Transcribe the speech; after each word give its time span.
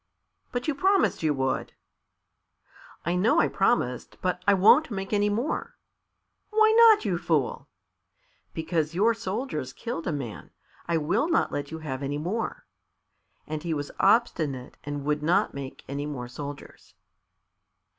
"But 0.51 0.67
you 0.67 0.73
promised 0.73 1.21
you 1.21 1.31
would." 1.35 1.73
"I 3.05 3.13
know 3.15 3.39
I 3.39 3.47
promised, 3.47 4.17
but 4.19 4.41
I 4.47 4.55
won't 4.55 4.89
make 4.89 5.13
any 5.13 5.29
more." 5.29 5.77
"Why 6.49 6.71
not, 6.71 7.05
you 7.05 7.19
fool?" 7.19 7.67
"Because 8.51 8.95
your 8.95 9.13
soldiers 9.13 9.73
killed 9.73 10.07
a 10.07 10.11
man. 10.11 10.49
I 10.87 10.97
will 10.97 11.29
not 11.29 11.51
let 11.51 11.69
you 11.69 11.77
have 11.77 12.01
any 12.01 12.17
more." 12.17 12.65
And 13.45 13.61
he 13.61 13.75
was 13.75 13.91
obstinate, 13.99 14.75
and 14.83 15.05
would 15.05 15.21
not 15.21 15.53
make 15.53 15.83
any 15.87 16.07
more 16.07 16.27
soldiers. 16.27 16.95